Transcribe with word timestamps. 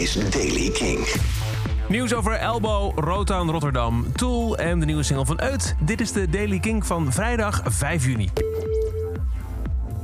is 0.00 0.30
Daily 0.30 0.70
King. 0.70 1.06
Nieuws 1.88 2.14
over 2.14 2.32
Elbow, 2.32 2.98
Rotown 2.98 3.50
Rotterdam, 3.50 4.12
Tool 4.12 4.58
en 4.58 4.80
de 4.80 4.86
nieuwe 4.86 5.02
single 5.02 5.26
van 5.26 5.40
Uit. 5.40 5.74
Dit 5.80 6.00
is 6.00 6.12
de 6.12 6.28
Daily 6.28 6.58
King 6.58 6.86
van 6.86 7.12
vrijdag 7.12 7.60
5 7.64 8.06
juni. 8.06 8.28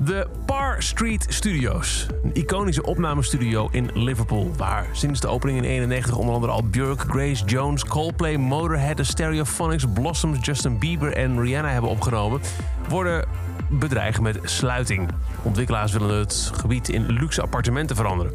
De 0.00 0.26
Par 0.46 0.82
Street 0.82 1.26
Studios. 1.28 2.06
Een 2.22 2.30
iconische 2.32 2.82
opnamestudio 2.82 3.68
in 3.70 3.90
Liverpool. 3.92 4.52
Waar 4.56 4.86
sinds 4.92 5.20
de 5.20 5.28
opening 5.28 5.58
in 5.58 5.64
91 5.64 6.16
onder 6.16 6.34
andere 6.34 6.52
al 6.52 6.68
Björk, 6.68 7.00
Grace 7.00 7.44
Jones, 7.44 7.84
Coldplay, 7.84 8.36
Motorhead, 8.36 9.06
Stereophonics, 9.06 9.84
Blossoms, 9.94 10.46
Justin 10.46 10.78
Bieber 10.78 11.12
en 11.12 11.40
Rihanna 11.40 11.70
hebben 11.70 11.90
opgenomen. 11.90 12.40
Worden 12.88 13.24
bedreigd 13.70 14.20
met 14.20 14.38
sluiting. 14.42 15.10
Ontwikkelaars 15.42 15.92
willen 15.92 16.18
het 16.18 16.50
gebied 16.54 16.88
in 16.88 17.06
luxe 17.06 17.42
appartementen 17.42 17.96
veranderen. 17.96 18.32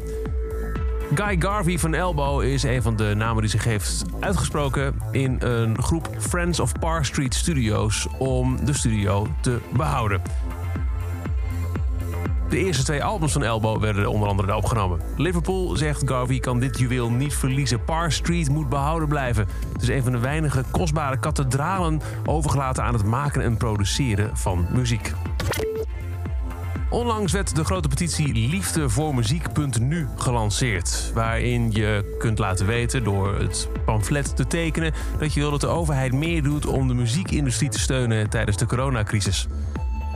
Guy 1.14 1.36
Garvey 1.38 1.78
van 1.78 1.94
Elbow 1.94 2.42
is 2.42 2.62
een 2.62 2.82
van 2.82 2.96
de 2.96 3.14
namen 3.16 3.42
die 3.42 3.50
zich 3.50 3.64
heeft 3.64 4.04
uitgesproken 4.20 4.94
in 5.10 5.36
een 5.38 5.82
groep 5.82 6.08
Friends 6.18 6.60
of 6.60 6.72
Par 6.72 7.04
Street 7.04 7.34
Studios 7.34 8.06
om 8.18 8.64
de 8.64 8.72
studio 8.72 9.26
te 9.40 9.58
behouden. 9.72 10.22
De 12.48 12.58
eerste 12.58 12.82
twee 12.84 13.04
albums 13.04 13.32
van 13.32 13.42
Elbow 13.42 13.80
werden 13.80 14.10
onder 14.10 14.28
andere 14.28 14.56
opgenomen. 14.56 15.00
Liverpool, 15.16 15.76
zegt 15.76 16.02
Garvey, 16.04 16.38
kan 16.38 16.60
dit 16.60 16.78
juweel 16.78 17.10
niet 17.10 17.34
verliezen. 17.34 17.84
Par 17.84 18.12
Street 18.12 18.48
moet 18.48 18.68
behouden 18.68 19.08
blijven. 19.08 19.46
Het 19.72 19.82
is 19.82 19.88
een 19.88 20.02
van 20.02 20.12
de 20.12 20.18
weinige 20.18 20.64
kostbare 20.70 21.18
kathedralen 21.18 22.00
overgelaten 22.24 22.84
aan 22.84 22.94
het 22.94 23.04
maken 23.04 23.42
en 23.42 23.56
produceren 23.56 24.36
van 24.36 24.66
muziek. 24.72 25.12
Onlangs 26.90 27.32
werd 27.32 27.56
de 27.56 27.64
grote 27.64 27.88
petitie 27.88 28.34
Liefde 28.34 28.88
voor 28.88 29.14
Muziek.nu 29.14 30.08
gelanceerd. 30.16 31.10
Waarin 31.14 31.72
je 31.72 32.16
kunt 32.18 32.38
laten 32.38 32.66
weten 32.66 33.04
door 33.04 33.38
het 33.38 33.68
pamflet 33.84 34.36
te 34.36 34.46
tekenen 34.46 34.92
dat 35.18 35.34
je 35.34 35.40
wil 35.40 35.50
dat 35.50 35.60
de 35.60 35.66
overheid 35.66 36.12
meer 36.12 36.42
doet 36.42 36.66
om 36.66 36.88
de 36.88 36.94
muziekindustrie 36.94 37.70
te 37.70 37.78
steunen 37.78 38.30
tijdens 38.30 38.56
de 38.56 38.66
coronacrisis. 38.66 39.46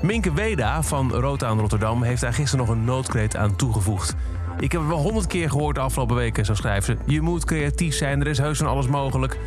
Minke 0.02 0.32
Weda 0.32 0.82
van 0.82 1.12
Rotaan 1.12 1.60
Rotterdam 1.60 2.02
heeft 2.02 2.20
daar 2.20 2.34
gisteren 2.34 2.66
nog 2.66 2.74
een 2.74 2.84
noodkreet 2.84 3.36
aan 3.36 3.56
toegevoegd. 3.56 4.14
Ik 4.58 4.72
heb 4.72 4.80
het 4.80 4.90
wel 4.90 5.02
honderd 5.02 5.26
keer 5.26 5.50
gehoord 5.50 5.74
de 5.74 5.80
afgelopen 5.80 6.16
weken, 6.16 6.44
zo 6.44 6.54
schrijft 6.54 6.86
ze. 6.86 6.96
Je 7.06 7.20
moet 7.20 7.44
creatief 7.44 7.94
zijn, 7.94 8.20
er 8.20 8.26
is 8.26 8.38
heus 8.38 8.58
van 8.58 8.66
alles 8.66 8.86
mogelijk. 8.86 9.38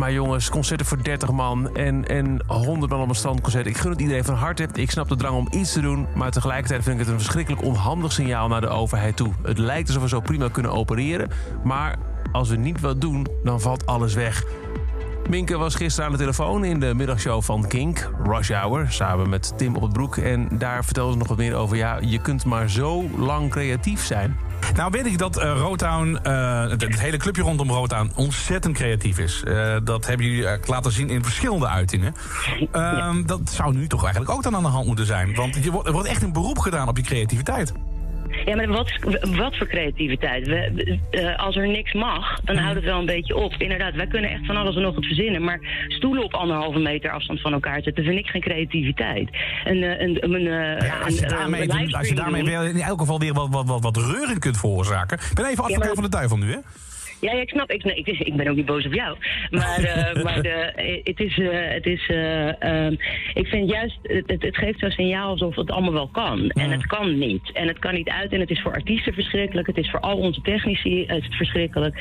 Maar 0.00 0.12
jongens, 0.12 0.48
concerten 0.48 0.86
voor 0.86 1.02
30 1.02 1.30
man 1.30 1.76
en, 1.76 2.08
en 2.08 2.42
100 2.46 2.92
man 2.92 3.00
op 3.00 3.08
een 3.08 3.14
strandconcert. 3.14 3.66
Ik 3.66 3.76
gun 3.76 3.90
het 3.90 4.00
iedereen 4.00 4.24
van 4.24 4.34
harte. 4.34 4.68
Ik 4.72 4.90
snap 4.90 5.08
de 5.08 5.16
drang 5.16 5.36
om 5.36 5.48
iets 5.50 5.72
te 5.72 5.80
doen. 5.80 6.06
Maar 6.14 6.30
tegelijkertijd 6.30 6.82
vind 6.82 6.94
ik 6.94 7.00
het 7.00 7.12
een 7.12 7.20
verschrikkelijk 7.20 7.62
onhandig 7.62 8.12
signaal 8.12 8.48
naar 8.48 8.60
de 8.60 8.68
overheid 8.68 9.16
toe. 9.16 9.32
Het 9.42 9.58
lijkt 9.58 9.88
alsof 9.88 10.02
we 10.02 10.08
zo 10.08 10.20
prima 10.20 10.48
kunnen 10.48 10.72
opereren. 10.72 11.30
Maar 11.64 11.96
als 12.32 12.48
we 12.48 12.56
niet 12.56 12.80
wat 12.80 13.00
doen, 13.00 13.26
dan 13.44 13.60
valt 13.60 13.86
alles 13.86 14.14
weg. 14.14 14.44
Minke 15.28 15.56
was 15.56 15.74
gisteren 15.74 16.06
aan 16.06 16.12
de 16.12 16.18
telefoon 16.18 16.64
in 16.64 16.80
de 16.80 16.94
middagshow 16.94 17.42
van 17.42 17.68
Kink, 17.68 18.10
Rush 18.24 18.50
Hour, 18.50 18.86
samen 18.90 19.28
met 19.28 19.52
Tim 19.56 19.76
op 19.76 19.82
het 19.82 19.92
broek. 19.92 20.16
En 20.16 20.48
daar 20.58 20.84
vertelde 20.84 21.12
ze 21.12 21.18
nog 21.18 21.28
wat 21.28 21.36
meer 21.36 21.54
over. 21.54 21.76
Ja, 21.76 21.98
je 22.00 22.20
kunt 22.20 22.44
maar 22.44 22.70
zo 22.70 23.10
lang 23.16 23.50
creatief 23.50 24.04
zijn. 24.04 24.36
Nou 24.74 24.90
weet 24.90 25.06
ik 25.06 25.18
dat 25.18 25.38
uh, 25.38 25.52
Rotown, 25.58 26.18
uh, 26.26 26.68
het, 26.68 26.82
het, 26.82 27.00
hele 27.00 27.16
clubje 27.16 27.42
rondom 27.42 27.70
Rotown, 27.70 28.12
ontzettend 28.16 28.76
creatief 28.76 29.18
is. 29.18 29.42
Uh, 29.44 29.76
dat 29.84 30.06
hebben 30.06 30.26
jullie 30.26 30.58
laten 30.66 30.92
zien 30.92 31.10
in 31.10 31.24
verschillende 31.24 31.68
uitingen. 31.68 32.14
Ehm, 32.72 33.22
dat 33.26 33.40
zou 33.44 33.74
nu 33.74 33.86
toch 33.86 34.02
eigenlijk 34.02 34.32
ook 34.32 34.42
dan 34.42 34.56
aan 34.56 34.62
de 34.62 34.68
hand 34.68 34.86
moeten 34.86 35.06
zijn. 35.06 35.34
Want 35.34 35.64
je 35.64 35.70
wordt, 35.70 35.86
er 35.86 35.92
wordt 35.92 36.08
echt 36.08 36.22
een 36.22 36.32
beroep 36.32 36.58
gedaan 36.58 36.88
op 36.88 36.96
je 36.96 37.02
creativiteit. 37.02 37.72
Ja, 38.44 38.56
maar 38.56 38.68
wat, 38.68 38.92
wat 39.36 39.56
voor 39.56 39.66
creativiteit? 39.66 40.46
We, 40.46 40.98
uh, 41.10 41.38
als 41.38 41.56
er 41.56 41.68
niks 41.68 41.92
mag, 41.92 42.40
dan 42.40 42.56
houdt 42.56 42.74
het 42.74 42.84
wel 42.84 42.98
een 42.98 43.06
beetje 43.06 43.36
op. 43.36 43.54
Inderdaad, 43.58 43.94
wij 43.94 44.06
kunnen 44.06 44.30
echt 44.30 44.46
van 44.46 44.56
alles 44.56 44.76
en 44.76 44.82
nog 44.82 44.94
wat 44.94 45.04
verzinnen. 45.04 45.44
Maar 45.44 45.86
stoelen 45.88 46.24
op 46.24 46.34
anderhalve 46.34 46.78
meter 46.78 47.10
afstand 47.10 47.40
van 47.40 47.52
elkaar 47.52 47.82
zetten, 47.82 48.04
vind 48.04 48.18
ik 48.18 48.26
geen 48.26 48.40
creativiteit. 48.40 49.28
En, 49.64 49.76
uh, 49.76 50.00
een, 50.00 50.24
een, 50.24 50.46
uh, 50.46 50.78
ja, 50.78 50.98
als, 51.04 51.18
je 51.18 51.26
daarmee, 51.26 51.62
een, 51.62 51.94
als 51.94 52.08
je 52.08 52.14
daarmee 52.14 52.42
in 52.42 52.80
elk 52.80 53.00
geval 53.00 53.18
weer 53.18 53.32
wat, 53.32 53.48
wat, 53.50 53.66
wat, 53.66 53.82
wat 53.82 53.96
reuring 53.96 54.38
kunt 54.38 54.58
veroorzaken. 54.58 55.18
Ik 55.18 55.34
ben 55.34 55.44
even 55.44 55.64
advocaat 55.64 55.88
ja, 55.88 55.94
van 55.94 56.02
de 56.02 56.08
duivel 56.08 56.36
nu, 56.36 56.50
hè? 56.52 56.58
Ja, 57.20 57.32
ja, 57.32 57.40
ik 57.40 57.48
snap. 57.48 57.70
Ik, 57.70 57.84
ik, 57.84 58.06
ik, 58.06 58.36
ben 58.36 58.48
ook 58.48 58.56
niet 58.56 58.66
boos 58.66 58.86
op 58.86 58.94
jou. 58.94 59.16
Maar, 59.50 59.80
uh, 59.80 60.22
maar 60.24 60.42
de, 60.42 61.00
het 61.04 61.20
is. 61.20 61.38
Uh, 61.38 61.50
het 61.52 61.86
is 61.86 62.08
uh, 62.08 62.84
um, 62.86 62.98
ik 63.34 63.46
vind 63.46 63.70
juist. 63.70 63.98
Het, 64.02 64.42
het 64.42 64.56
geeft 64.56 64.78
zo'n 64.78 64.90
signaal 64.90 65.30
alsof 65.30 65.54
het 65.54 65.70
allemaal 65.70 65.92
wel 65.92 66.08
kan. 66.08 66.48
En 66.48 66.70
het 66.70 66.86
kan 66.86 67.18
niet. 67.18 67.52
En 67.52 67.68
het 67.68 67.78
kan 67.78 67.94
niet 67.94 68.08
uit. 68.08 68.32
En 68.32 68.40
het 68.40 68.50
is 68.50 68.62
voor 68.62 68.72
artiesten 68.72 69.12
verschrikkelijk. 69.12 69.66
Het 69.66 69.76
is 69.76 69.90
voor 69.90 70.00
al 70.00 70.16
onze 70.16 70.40
technici 70.40 71.04
het 71.06 71.34
verschrikkelijk. 71.34 72.00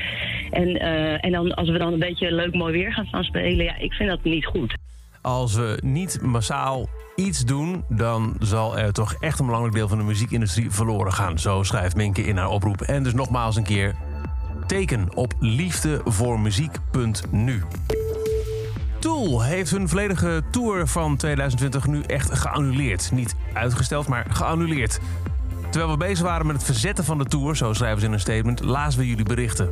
En, 0.49 0.79
en 1.21 1.31
dan, 1.31 1.53
als 1.53 1.69
we 1.69 1.77
dan 1.77 1.93
een 1.93 1.99
beetje 1.99 2.31
leuk 2.31 2.53
mooi 2.53 2.73
weer 2.73 2.93
gaan 2.93 3.05
staan 3.05 3.23
spelen. 3.23 3.65
Ja, 3.65 3.77
ik 3.77 3.93
vind 3.93 4.09
dat 4.09 4.23
niet 4.23 4.45
goed. 4.45 4.77
Als 5.21 5.55
we 5.55 5.79
niet 5.83 6.21
massaal 6.21 6.89
iets 7.15 7.45
doen, 7.45 7.83
dan 7.89 8.35
zal 8.39 8.77
er 8.77 8.93
toch 8.93 9.13
echt 9.19 9.39
een 9.39 9.45
belangrijk 9.45 9.75
deel 9.75 9.87
van 9.87 9.97
de 9.97 10.03
muziekindustrie 10.03 10.71
verloren 10.71 11.13
gaan. 11.13 11.39
Zo 11.39 11.63
schrijft 11.63 11.95
Minke 11.95 12.21
in 12.21 12.37
haar 12.37 12.49
oproep. 12.49 12.81
En 12.81 13.03
dus 13.03 13.13
nogmaals 13.13 13.55
een 13.55 13.63
keer 13.63 13.95
teken 14.69 15.15
op 15.15 15.33
liefdevoormuziek.nu. 15.39 17.63
Tool 18.99 19.43
heeft 19.43 19.71
hun 19.71 19.89
volledige 19.89 20.43
tour 20.51 20.87
van 20.87 21.17
2020 21.17 21.87
nu 21.87 22.01
echt 22.01 22.39
geannuleerd. 22.39 23.11
Niet 23.11 23.35
uitgesteld, 23.53 24.07
maar 24.07 24.25
geannuleerd. 24.29 24.99
Terwijl 25.69 25.91
we 25.91 25.97
bezig 25.97 26.25
waren 26.25 26.45
met 26.45 26.55
het 26.55 26.65
verzetten 26.65 27.03
van 27.03 27.17
de 27.17 27.25
tour, 27.25 27.55
zo 27.55 27.73
schrijven 27.73 27.99
ze 27.99 28.05
in 28.05 28.13
een 28.13 28.19
statement, 28.19 28.63
lazen 28.63 28.99
we 28.99 29.07
jullie 29.07 29.25
berichten. 29.25 29.69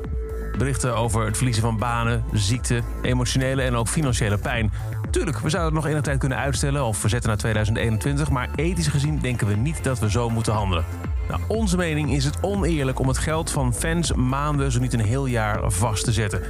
Berichten 0.57 0.95
over 0.95 1.25
het 1.25 1.35
verliezen 1.35 1.63
van 1.63 1.77
banen, 1.77 2.23
ziekte, 2.31 2.81
emotionele 3.01 3.61
en 3.61 3.75
ook 3.75 3.87
financiële 3.87 4.37
pijn. 4.37 4.71
Tuurlijk, 5.09 5.39
we 5.39 5.49
zouden 5.49 5.73
het 5.73 5.83
nog 5.83 5.85
enige 5.85 6.03
tijd 6.03 6.19
kunnen 6.19 6.37
uitstellen 6.37 6.85
of 6.85 6.97
verzetten 6.97 7.29
naar 7.29 7.39
2021, 7.39 8.29
maar 8.29 8.49
ethisch 8.55 8.87
gezien 8.87 9.19
denken 9.19 9.47
we 9.47 9.55
niet 9.55 9.83
dat 9.83 9.99
we 9.99 10.09
zo 10.09 10.29
moeten 10.29 10.53
handelen. 10.53 10.85
Nou, 11.27 11.41
onze 11.47 11.77
mening 11.77 12.11
is 12.11 12.25
het 12.25 12.37
oneerlijk 12.41 12.99
om 12.99 13.07
het 13.07 13.17
geld 13.17 13.51
van 13.51 13.73
fans 13.73 14.13
maanden, 14.13 14.71
zo 14.71 14.79
niet 14.79 14.93
een 14.93 15.05
heel 15.05 15.25
jaar 15.25 15.71
vast 15.71 16.03
te 16.03 16.11
zetten. 16.11 16.41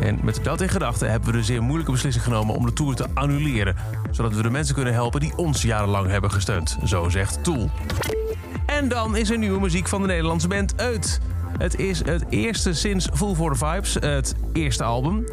En 0.00 0.18
met 0.22 0.40
dat 0.42 0.60
in 0.60 0.68
gedachten 0.68 1.10
hebben 1.10 1.30
we 1.30 1.36
de 1.36 1.44
zeer 1.44 1.62
moeilijke 1.62 1.92
beslissing 1.92 2.24
genomen 2.24 2.54
om 2.54 2.66
de 2.66 2.72
tour 2.72 2.94
te 2.94 3.06
annuleren. 3.14 3.76
Zodat 4.10 4.34
we 4.34 4.42
de 4.42 4.50
mensen 4.50 4.74
kunnen 4.74 4.92
helpen 4.92 5.20
die 5.20 5.36
ons 5.36 5.62
jarenlang 5.62 6.06
hebben 6.06 6.30
gesteund. 6.30 6.78
Zo 6.84 7.08
zegt 7.08 7.44
Tool. 7.44 7.70
En 8.66 8.88
dan 8.88 9.16
is 9.16 9.30
er 9.30 9.38
nieuwe 9.38 9.60
muziek 9.60 9.88
van 9.88 10.00
de 10.00 10.06
Nederlandse 10.06 10.48
band 10.48 10.80
Uit. 10.80 11.20
Het 11.58 11.78
is 11.78 12.04
het 12.04 12.24
eerste 12.28 12.72
sinds 12.72 13.08
Full 13.14 13.34
for 13.34 13.52
the 13.52 13.66
Vibes, 13.66 13.94
het 13.94 14.34
eerste 14.52 14.84
album 14.84 15.24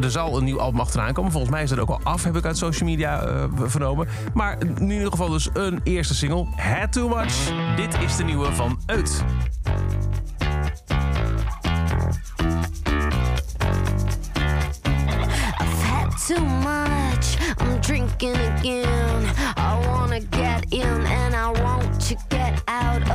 er 0.00 0.10
zal 0.10 0.36
een 0.36 0.44
nieuw 0.44 0.60
album 0.60 0.80
achteraan 0.80 1.12
komen. 1.12 1.32
Volgens 1.32 1.52
mij 1.52 1.62
is 1.62 1.70
dat 1.70 1.78
ook 1.78 1.88
al 1.88 2.00
af, 2.02 2.24
heb 2.24 2.36
ik 2.36 2.44
uit 2.44 2.56
social 2.56 2.88
media 2.88 3.26
uh, 3.26 3.44
vernomen. 3.54 4.08
Maar 4.34 4.58
in 4.60 4.90
ieder 4.90 5.10
geval 5.10 5.28
dus 5.28 5.48
een 5.52 5.80
eerste 5.84 6.14
single. 6.14 6.46
Had 6.56 6.92
Too 6.92 7.08
Much. 7.08 7.52
Dit 7.76 8.00
is 8.00 8.16
de 8.16 8.24
nieuwe 8.24 8.52
van 8.52 8.80
Uit. 8.86 9.24
too 16.34 16.44
much. 16.44 17.36
I'm 17.60 17.80
drinking 17.80 18.36
again. 18.36 19.34
I 19.56 19.84
wanna 19.86 20.20
get 20.20 20.72
in 20.72 20.86
and 20.86 21.34
I 21.34 21.50
want 21.62 22.00
to 22.02 22.16
get 22.28 22.62
out 22.68 23.09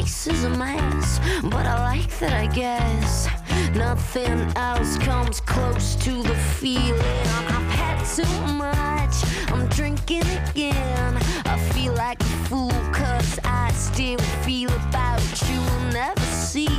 place 0.00 0.26
is 0.26 0.44
a 0.44 0.50
mess. 0.50 1.20
But 1.42 1.66
I 1.66 1.76
like 1.92 2.18
that, 2.20 2.32
I 2.32 2.46
guess. 2.46 3.28
Nothing 3.74 4.40
else 4.56 4.96
comes 4.98 5.40
close 5.40 5.94
to 5.96 6.22
the 6.22 6.34
feeling. 6.58 7.26
I've 7.54 7.70
had 7.80 7.98
too 8.16 8.54
much. 8.54 9.16
I'm 9.52 9.66
drinking 9.68 10.28
again. 10.48 11.16
I 11.44 11.58
feel 11.72 11.92
like 11.94 12.20
a 12.20 12.32
fool, 12.48 12.80
cause 12.92 13.38
I 13.44 13.72
still 13.72 14.18
feel 14.46 14.72
about 14.88 15.22
you. 15.48 15.60
Will 15.60 15.92
Never 15.92 16.28
see 16.50 16.76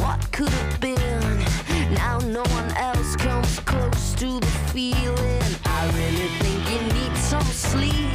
what 0.00 0.20
could 0.32 0.48
have 0.60 0.80
been. 0.80 1.38
Now 1.92 2.18
no 2.18 2.44
one 2.58 2.70
else 2.76 3.16
comes 3.16 3.58
close 3.60 4.14
to 4.14 4.40
the 4.40 4.52
feeling. 4.72 5.42
I 5.64 5.80
really 5.98 6.28
think 6.40 6.60
you 6.72 6.80
need 6.96 7.14
some 7.16 7.50
sleep. 7.66 8.11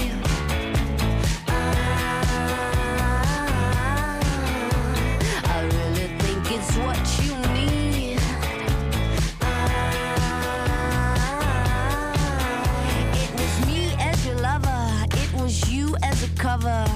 Cover. 16.60 16.92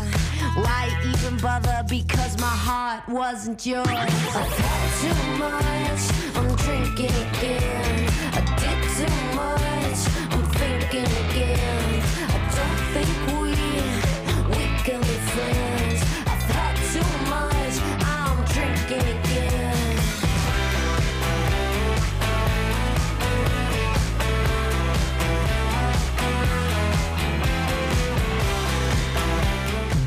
Why 0.56 0.90
even 1.06 1.38
bother? 1.38 1.84
Because 1.88 2.40
my 2.40 2.48
heart 2.48 3.08
wasn't 3.08 3.66
yours. 3.66 3.88
I've 3.88 4.10
had 4.10 4.92
too 5.02 5.38
much. 5.38 6.36
I'm 6.36 6.56
drinking 6.56 7.16
again. 7.28 8.11